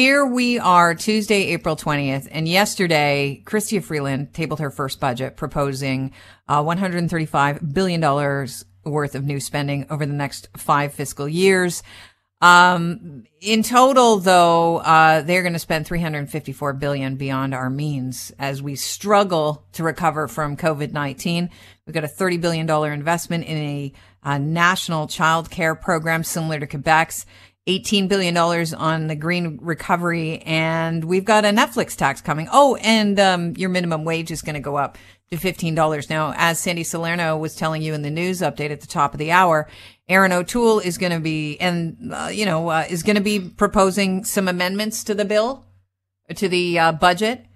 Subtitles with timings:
[0.00, 6.12] Here we are, Tuesday, April 20th, and yesterday, Chrystia Freeland tabled her first budget proposing
[6.48, 8.00] uh, $135 billion
[8.82, 11.82] worth of new spending over the next five fiscal years.
[12.40, 18.62] Um, in total, though, uh, they're going to spend 354 billion beyond our means as
[18.62, 21.50] we struggle to recover from COVID-19.
[21.84, 23.92] We've got a 30 billion dollar investment in a,
[24.22, 27.26] a national child care program similar to Quebec's.
[27.66, 30.38] $18 billion on the green recovery.
[30.42, 32.48] And we've got a Netflix tax coming.
[32.52, 34.98] Oh, and, um, your minimum wage is going to go up
[35.30, 36.10] to $15.
[36.10, 39.18] Now, as Sandy Salerno was telling you in the news update at the top of
[39.18, 39.68] the hour,
[40.08, 43.38] Erin O'Toole is going to be, and, uh, you know, uh, is going to be
[43.38, 45.64] proposing some amendments to the bill,
[46.34, 47.46] to the uh, budget.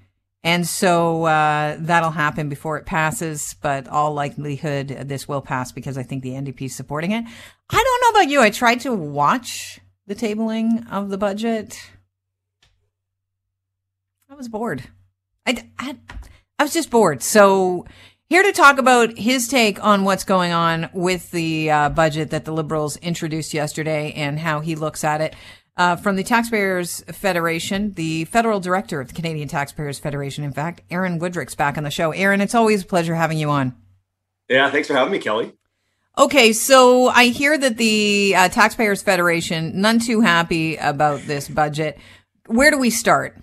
[0.45, 5.97] And so uh, that'll happen before it passes, but all likelihood this will pass because
[5.97, 7.25] I think the NDP is supporting it.
[7.71, 8.43] I don't know about you.
[8.43, 11.91] I tried to watch the tabling of the budget.
[14.29, 14.85] I was bored.
[15.47, 15.97] I, I,
[16.59, 17.23] I was just bored.
[17.23, 17.87] So
[18.29, 22.45] here to talk about his take on what's going on with the uh, budget that
[22.45, 25.37] the Liberals introduced yesterday and how he looks at it.
[25.77, 30.83] Uh, from the Taxpayers Federation, the federal director of the Canadian Taxpayers Federation, in fact,
[30.89, 32.13] Aaron Wudrick's back on the show.
[32.13, 33.75] Aaron, it's always a pleasure having you on.
[34.49, 35.53] Yeah, thanks for having me, Kelly.
[36.17, 41.99] Okay, so I hear that the uh, Taxpayers Federation none too happy about this budget.
[42.47, 43.37] Where do we start?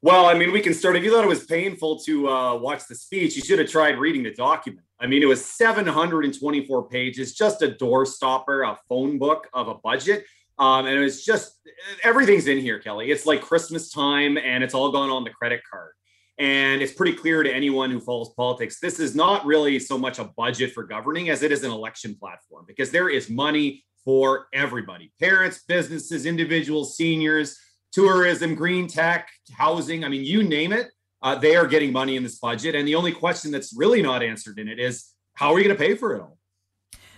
[0.00, 0.96] Well, I mean, we can start.
[0.96, 3.98] If you thought it was painful to uh, watch the speech, you should have tried
[3.98, 4.86] reading the document.
[4.98, 10.24] I mean, it was 724 pages, just a doorstopper, a phone book of a budget.
[10.58, 11.58] Um, and it was just
[12.02, 13.10] everything's in here, Kelly.
[13.10, 15.92] It's like Christmas time and it's all gone on the credit card.
[16.38, 20.18] And it's pretty clear to anyone who follows politics this is not really so much
[20.18, 24.46] a budget for governing as it is an election platform because there is money for
[24.52, 27.58] everybody parents, businesses, individuals, seniors
[27.96, 30.04] tourism, green tech, housing.
[30.04, 30.88] I mean, you name it,
[31.22, 32.74] uh, they are getting money in this budget.
[32.74, 35.74] And the only question that's really not answered in it is how are we going
[35.74, 36.36] to pay for it all?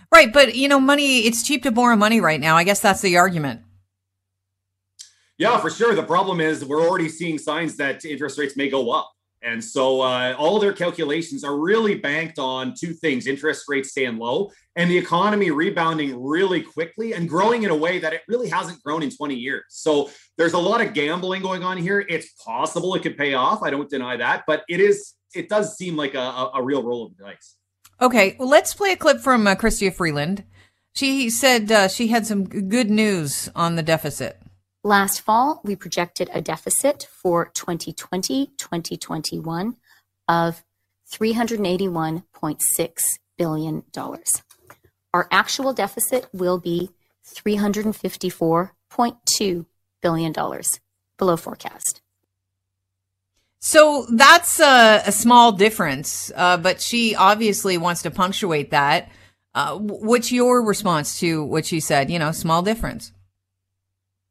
[0.09, 0.31] Right.
[0.31, 2.55] But, you know, money, it's cheap to borrow money right now.
[2.55, 3.61] I guess that's the argument.
[5.39, 5.95] Yeah, for sure.
[5.95, 9.09] The problem is we're already seeing signs that interest rates may go up.
[9.41, 14.17] And so uh, all their calculations are really banked on two things interest rates staying
[14.17, 18.49] low and the economy rebounding really quickly and growing in a way that it really
[18.49, 19.63] hasn't grown in 20 years.
[19.69, 22.05] So there's a lot of gambling going on here.
[22.09, 23.63] It's possible it could pay off.
[23.63, 26.83] I don't deny that, but it is, it does seem like a, a, a real
[26.83, 27.55] roll of the dice.
[28.01, 30.43] Okay, well, let's play a clip from uh, Chrystia Freeland.
[30.93, 34.41] She said uh, she had some good news on the deficit.
[34.83, 39.75] Last fall, we projected a deficit for 2020-2021
[40.29, 40.63] of
[41.11, 42.99] $381.6
[43.37, 43.83] billion.
[45.13, 46.91] Our actual deficit will be
[47.25, 49.65] $354.2
[50.01, 50.33] billion
[51.17, 52.01] below forecast.
[53.59, 59.11] So that's a, a small difference, uh, but she obviously wants to punctuate that.
[59.53, 62.09] Uh, what's your response to what she said?
[62.09, 63.11] You know, small difference.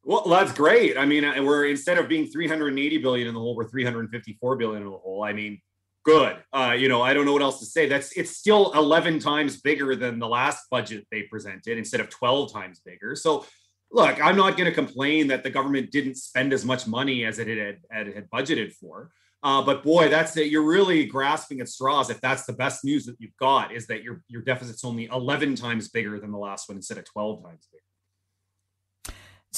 [0.08, 0.96] Well, that's great.
[0.96, 4.90] I mean, we're instead of being 380 billion in the hole, we're 354 billion in
[4.90, 5.22] the hole.
[5.22, 5.60] I mean,
[6.02, 6.38] good.
[6.50, 7.86] Uh, you know, I don't know what else to say.
[7.86, 12.50] That's it's still 11 times bigger than the last budget they presented instead of 12
[12.50, 13.14] times bigger.
[13.16, 13.44] So,
[13.92, 17.38] look, I'm not going to complain that the government didn't spend as much money as
[17.38, 19.10] it had, had, had budgeted for.
[19.42, 20.46] Uh, but boy, that's it.
[20.46, 24.02] You're really grasping at straws if that's the best news that you've got is that
[24.02, 27.68] your your deficit's only 11 times bigger than the last one instead of 12 times
[27.70, 27.82] bigger.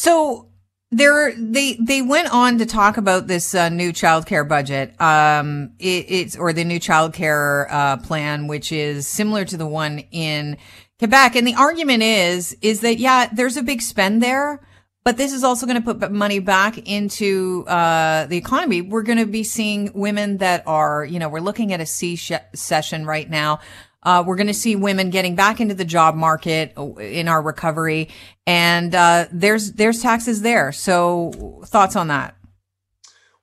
[0.00, 0.48] So
[0.90, 4.98] there they they went on to talk about this uh, new childcare budget.
[4.98, 9.98] Um it, it's or the new childcare uh, plan which is similar to the one
[10.10, 10.56] in
[10.98, 11.36] Quebec.
[11.36, 14.66] And the argument is is that yeah there's a big spend there
[15.04, 18.82] but this is also going to put money back into uh, the economy.
[18.82, 22.16] We're going to be seeing women that are you know we're looking at a C
[22.16, 23.60] session right now
[24.02, 27.42] uh, we're going to see women getting back into the job market uh, in our
[27.42, 28.08] recovery,
[28.46, 30.72] and uh, there's there's taxes there.
[30.72, 32.36] So, thoughts on that?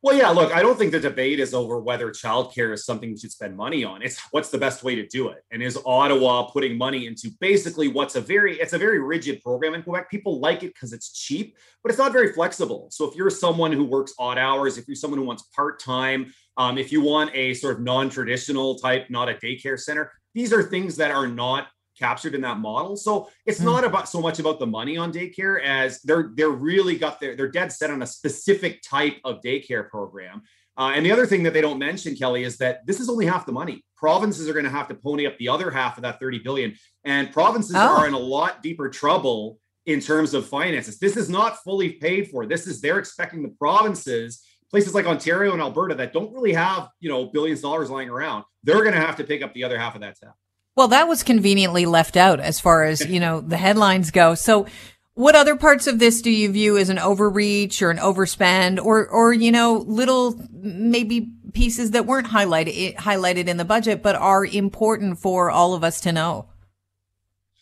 [0.03, 0.29] Well, yeah.
[0.29, 3.57] Look, I don't think the debate is over whether childcare is something we should spend
[3.57, 4.01] money on.
[4.01, 7.87] It's what's the best way to do it, and is Ottawa putting money into basically
[7.87, 10.09] what's a very it's a very rigid program in Quebec.
[10.09, 12.87] People like it because it's cheap, but it's not very flexible.
[12.91, 16.33] So, if you're someone who works odd hours, if you're someone who wants part time,
[16.57, 20.53] um, if you want a sort of non traditional type, not a daycare center, these
[20.53, 21.67] are things that are not
[21.97, 22.95] captured in that model.
[22.95, 23.65] So it's mm.
[23.65, 27.35] not about so much about the money on daycare as they're they're really got their
[27.35, 30.43] they're dead set on a specific type of daycare program.
[30.77, 33.25] Uh, and the other thing that they don't mention, Kelly, is that this is only
[33.25, 33.83] half the money.
[33.95, 36.75] Provinces are going to have to pony up the other half of that 30 billion,
[37.03, 37.79] and provinces oh.
[37.79, 39.57] are in a lot deeper trouble
[39.87, 40.99] in terms of finances.
[40.99, 42.45] This is not fully paid for.
[42.45, 46.89] This is they're expecting the provinces, places like Ontario and Alberta that don't really have,
[46.99, 49.63] you know, billions of dollars lying around, they're going to have to pick up the
[49.63, 50.33] other half of that tab.
[50.75, 54.35] Well, that was conveniently left out as far as, you know, the headlines go.
[54.35, 54.67] So
[55.13, 59.07] what other parts of this do you view as an overreach or an overspend or,
[59.07, 64.45] or, you know, little maybe pieces that weren't highlighted, highlighted in the budget, but are
[64.45, 66.49] important for all of us to know?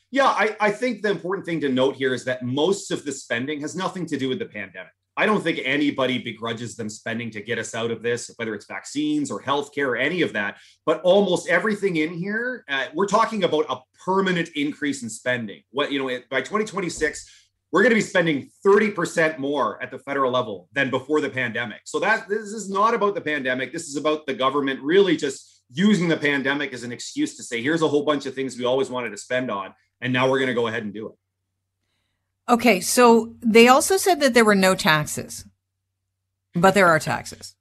[0.10, 3.12] Yeah, I, I think the important thing to note here is that most of the
[3.12, 4.92] spending has nothing to do with the pandemic.
[5.18, 8.66] I don't think anybody begrudges them spending to get us out of this, whether it's
[8.66, 10.58] vaccines or healthcare or any of that.
[10.86, 15.62] But almost everything in here, uh, we're talking about a permanent increase in spending.
[15.72, 20.32] What you know, by 2026, we're going to be spending 30% more at the federal
[20.32, 21.82] level than before the pandemic.
[21.86, 23.74] So that this is not about the pandemic.
[23.74, 27.62] This is about the government really just using the pandemic as an excuse to say,
[27.62, 30.40] here's a whole bunch of things we always wanted to spend on, and now we're
[30.40, 31.16] going to go ahead and do it.
[32.48, 35.46] Okay, so they also said that there were no taxes,
[36.54, 37.56] but there are taxes.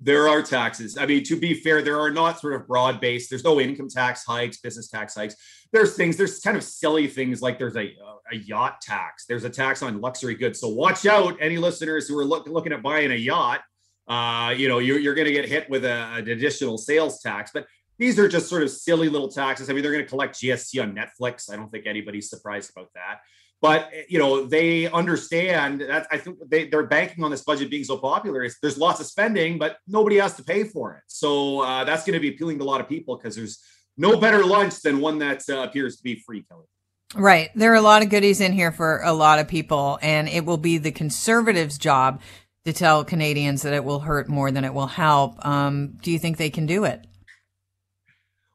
[0.00, 0.98] There are taxes.
[0.98, 3.30] I mean, to be fair, there are not sort of broad based.
[3.30, 5.36] There's no income tax hikes, business tax hikes.
[5.72, 6.16] There's things.
[6.16, 7.94] There's kind of silly things like there's a
[8.32, 9.24] a yacht tax.
[9.26, 10.58] There's a tax on luxury goods.
[10.60, 13.60] So watch out, any listeners who are look, looking at buying a yacht.
[14.08, 17.50] Uh, you know, you're, you're going to get hit with a, an additional sales tax.
[17.52, 17.66] But
[17.98, 19.70] these are just sort of silly little taxes.
[19.70, 21.50] I mean, they're going to collect GST on Netflix.
[21.50, 23.20] I don't think anybody's surprised about that
[23.64, 27.82] but you know they understand that i think they, they're banking on this budget being
[27.82, 28.42] so popular.
[28.42, 31.02] It's, there's lots of spending but nobody has to pay for it.
[31.06, 33.62] So uh, that's going to be appealing to a lot of people because there's
[33.96, 36.66] no better lunch than one that uh, appears to be free kelly.
[37.14, 37.48] Right.
[37.54, 40.44] There are a lot of goodies in here for a lot of people and it
[40.44, 42.20] will be the conservatives job
[42.66, 45.42] to tell canadians that it will hurt more than it will help.
[45.44, 47.06] Um, do you think they can do it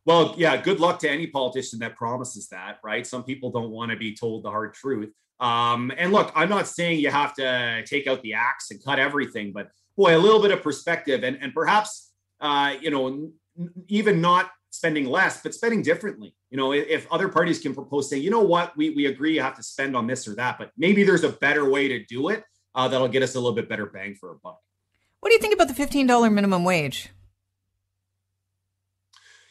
[0.09, 3.05] well, yeah, good luck to any politician that promises that, right?
[3.05, 5.13] Some people don't want to be told the hard truth.
[5.39, 8.97] Um, and look, I'm not saying you have to take out the axe and cut
[8.97, 12.11] everything, but boy, a little bit of perspective and, and perhaps,
[12.41, 13.33] uh, you know, n-
[13.87, 16.35] even not spending less, but spending differently.
[16.49, 19.43] You know, if, other parties can propose, say, you know what, we, we agree you
[19.43, 22.29] have to spend on this or that, but maybe there's a better way to do
[22.29, 24.59] it uh, that'll get us a little bit better bang for a buck.
[25.19, 27.11] What do you think about the $15 minimum wage?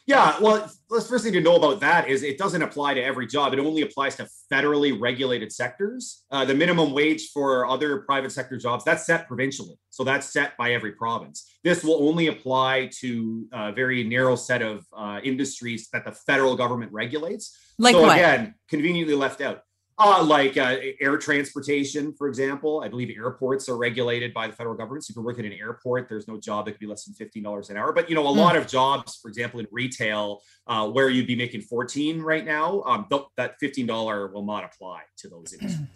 [0.09, 3.27] Yeah, well, the first thing to know about that is it doesn't apply to every
[3.27, 3.53] job.
[3.53, 6.25] It only applies to federally regulated sectors.
[6.31, 10.57] Uh, the minimum wage for other private sector jobs that's set provincially, so that's set
[10.57, 11.59] by every province.
[11.63, 16.55] This will only apply to a very narrow set of uh, industries that the federal
[16.55, 17.55] government regulates.
[17.77, 18.17] Like so what?
[18.17, 19.61] again, conveniently left out.
[20.01, 22.81] Uh, like uh, air transportation, for example.
[22.81, 25.03] I believe airports are regulated by the federal government.
[25.03, 27.15] So if you're working in an airport, there's no job that could be less than
[27.15, 27.91] $15 an hour.
[27.91, 28.37] But, you know, a mm.
[28.37, 32.81] lot of jobs, for example, in retail, uh, where you'd be making 14 right now,
[32.83, 35.87] um, th- that $15 will not apply to those industries.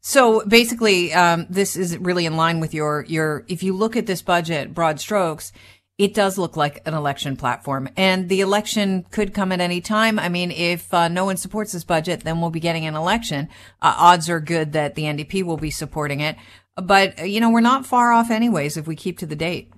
[0.00, 4.06] So basically, um, this is really in line with your, your, if you look at
[4.06, 5.52] this budget, broad strokes,
[5.98, 10.18] it does look like an election platform and the election could come at any time.
[10.18, 13.48] I mean, if uh, no one supports this budget, then we'll be getting an election.
[13.82, 16.36] Uh, odds are good that the NDP will be supporting it.
[16.76, 19.72] But, uh, you know, we're not far off anyways if we keep to the date.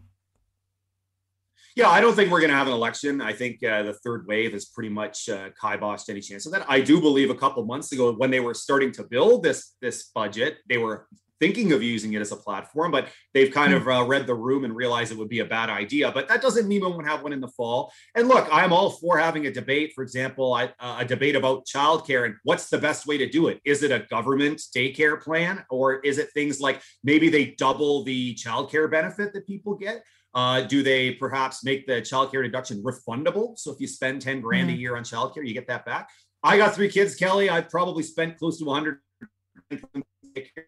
[1.75, 3.23] Yeah, I don't think we're going to have an election.
[3.23, 6.67] I think uh, the third wave has pretty much uh, kiboshed any chance of that.
[6.69, 10.11] I do believe a couple months ago, when they were starting to build this this
[10.15, 11.07] budget, they were
[11.41, 13.89] thinking of using it as a platform, but they've kind of hmm.
[13.89, 16.13] uh, read the room and realized it would be a bad idea.
[16.13, 17.93] But that doesn't mean we won't have one in the fall.
[18.15, 19.93] And look, I'm all for having a debate.
[19.95, 23.49] For example, I, uh, a debate about childcare and what's the best way to do
[23.49, 23.61] it.
[23.65, 28.35] Is it a government daycare plan, or is it things like maybe they double the
[28.35, 30.05] childcare benefit that people get?
[30.33, 33.59] Uh, do they perhaps make the childcare deduction refundable?
[33.59, 34.77] So if you spend 10 grand mm-hmm.
[34.77, 36.09] a year on childcare, you get that back.
[36.43, 37.51] I got three kids, Kelly.
[37.51, 38.99] I've probably spent close to 100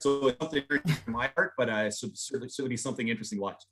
[0.00, 3.62] so it's something in my heart, but uh, certainly, certainly something interesting to watch.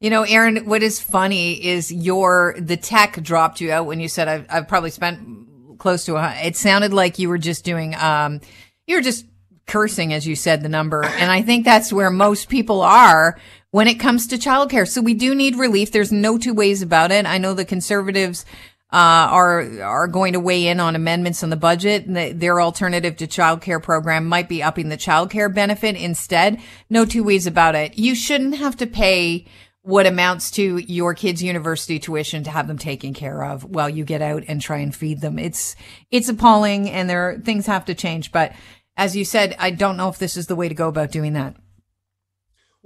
[0.00, 4.08] You know, Aaron, what is funny is your the tech dropped you out when you
[4.08, 6.34] said I've, I've probably spent close to a.
[6.44, 8.40] It sounded like you were just doing um,
[8.86, 9.26] you were just
[9.66, 13.40] cursing as you said the number, and I think that's where most people are
[13.70, 14.86] when it comes to childcare.
[14.86, 15.90] So we do need relief.
[15.90, 17.26] There's no two ways about it.
[17.26, 18.44] I know the conservatives
[18.90, 22.06] uh, are are going to weigh in on amendments on the budget.
[22.06, 26.60] And their alternative to childcare program might be upping the childcare benefit instead.
[26.88, 27.98] No two ways about it.
[27.98, 29.46] You shouldn't have to pay
[29.82, 34.04] what amounts to your kids' university tuition to have them taken care of while you
[34.04, 35.38] get out and try and feed them.
[35.38, 35.76] It's
[36.10, 38.32] it's appalling, and there things have to change.
[38.32, 38.52] But
[38.96, 41.34] as you said, I don't know if this is the way to go about doing
[41.34, 41.56] that.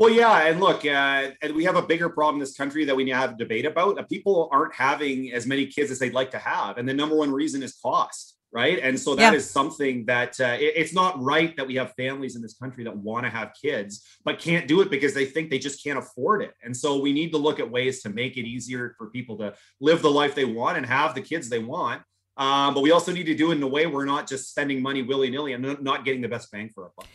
[0.02, 2.96] Well, yeah, and look, uh, and we have a bigger problem in this country that
[2.96, 4.08] we need to have a debate about.
[4.08, 7.30] People aren't having as many kids as they'd like to have, and the number one
[7.30, 8.30] reason is cost.
[8.54, 8.80] right?
[8.82, 9.38] And so that Yeah.
[9.38, 12.84] is something that uh, it- it's not right that we have families in this country
[12.84, 15.98] that want to have kids but can't do it because they think they just can't
[15.98, 16.52] afford it.
[16.62, 19.54] And so we need to look at ways to make it easier for people to
[19.80, 22.02] live the life they want and have the kids they want.
[22.36, 24.82] Um, but we also need to do it in a way we're not just spending
[24.82, 27.08] money willy nilly and not- not getting the best bang for our buck.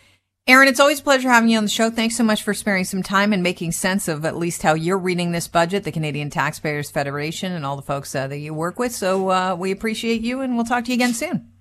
[0.50, 1.90] Aaron, it's always a pleasure having you on the show.
[1.90, 4.98] Thanks so much for sparing some time and making sense of at least how you're
[4.98, 8.80] reading this budget, the Canadian Taxpayers Federation, and all the folks uh, that you work
[8.80, 8.94] with.
[8.94, 11.52] So uh, we appreciate you, and we'll talk to you again soon.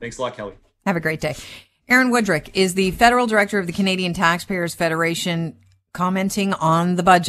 [0.00, 0.54] Thanks a lot, Kelly.
[0.84, 1.36] Have a great day.
[1.88, 5.56] Aaron Wudrick is the federal director of the Canadian Taxpayers Federation,
[5.92, 7.24] commenting on the budget.